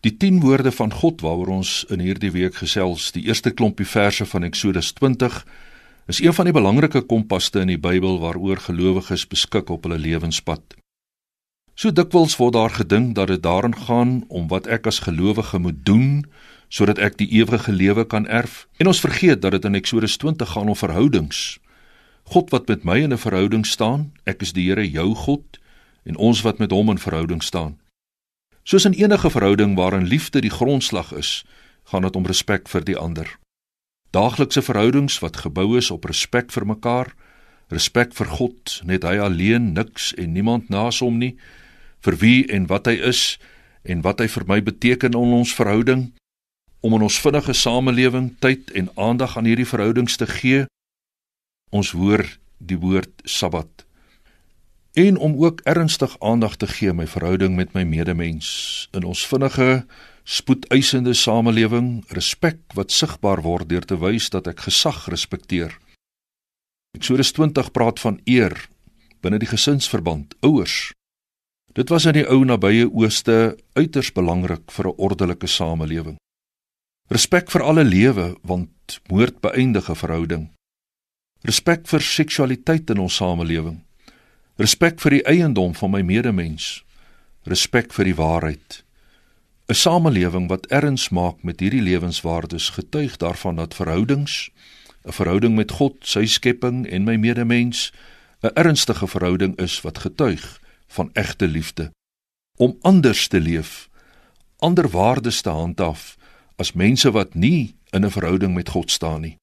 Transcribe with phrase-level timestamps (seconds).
[0.00, 4.24] Die 10 woorde van God waaroor ons in hierdie week gesels, die eerste klompie verse
[4.24, 5.34] van Eksodus 20,
[6.08, 10.62] is een van die belangrike kompaste in die Bybel waaroor gelowiges beskik op hulle lewenspad.
[11.76, 15.84] So dikwels word daar gedink dat dit daarin gaan om wat ek as gelowige moet
[15.84, 16.24] doen
[16.72, 20.48] sodat ek die ewige lewe kan erf, en ons vergeet dat dit in Eksodus 20
[20.54, 21.58] gaan om verhoudings.
[22.32, 25.60] God wat met my in 'n verhouding staan, ek is die Here jou God,
[26.04, 27.76] en ons wat met hom in verhouding staan.
[28.62, 31.44] Soos in enige verhouding waarin liefde die grondslag is,
[31.84, 33.38] gaan dit om respek vir die ander.
[34.10, 37.14] Daaglikse verhoudings wat gebou is op respek vir mekaar,
[37.70, 41.36] respek vir God, net hy alleen, niks en niemand naas hom nie,
[42.04, 43.38] vir wie en wat hy is
[43.86, 46.10] en wat hy vir my beteken in ons verhouding,
[46.80, 50.66] om in ons vinnige samelewing tyd en aandag aan hierdie verhoudings te gee.
[51.70, 52.24] Ons hoor
[52.58, 53.86] die woord Sabbat
[54.92, 59.86] en om ook ernstig aandag te gee my verhouding met my medemens in ons vinnige
[60.24, 65.76] spoedeisende samelewing respek wat sigbaar word deur te wys dat ek gesag respekteer.
[66.98, 68.56] Eksodus 20 praat van eer
[69.20, 70.92] binne die gesinsverband, ouers.
[71.76, 76.16] Dit was in die ou nabye ooste uiters belangrik vir 'n ordelike samelewing.
[77.10, 80.50] Respek vir alle lewe want moord beëindig 'n verhouding.
[81.42, 83.84] Respek vir seksualiteit in ons samelewing
[84.60, 86.82] Respek vir die eiendom van my medemens.
[87.48, 88.82] Respek vir die waarheid.
[89.70, 94.50] 'n Samelewing wat erns maak met hierdie lewenswaardes getuig daarvan dat verhoudings,
[95.08, 97.90] 'n verhouding met God, sy skepping en my medemens,
[98.42, 101.90] 'n ernstige verhouding is wat getuig van egte liefde.
[102.58, 103.88] Om anders te leef,
[104.58, 106.18] ander waardes te handhaaf
[106.56, 109.39] as mense wat nie in 'n verhouding met God staan nie.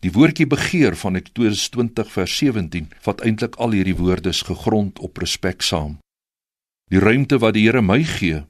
[0.00, 5.20] Die woordjie begeer van Eksodus 20 vers 17 vat eintlik al hierdie woordes gegrond op
[5.20, 5.98] respek saam.
[6.88, 8.40] Die ruimte wat die Here my gee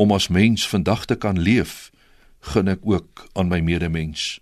[0.00, 1.92] om as mens vandag te kan leef,
[2.40, 4.40] gun ek ook aan my medemens.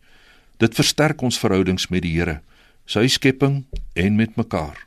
[0.62, 2.38] Dit versterk ons verhoudings met die Here,
[2.86, 3.64] sy skepping
[3.98, 4.86] en met mekaar.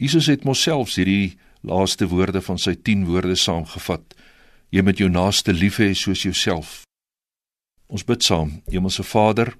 [0.00, 4.16] Jesus het mos selfs hierdie laaste woorde van sy 10 woorde saamgevat:
[4.72, 6.82] Jy moet jou naaste lief hê soos jouself.
[7.86, 8.62] Ons bid saam.
[8.72, 9.52] Hemelse Vader,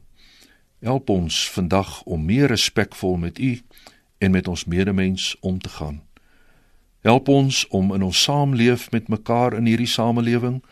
[0.85, 3.61] Help ons vandag om meer respekvol met U
[4.19, 6.03] en met ons medemens om te gaan.
[7.01, 10.63] Help ons om in ons saamleef met mekaar in hierdie samelewing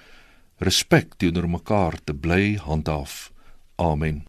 [0.59, 3.33] respek teenoor mekaar te bly handhaaf.
[3.77, 4.25] Amen.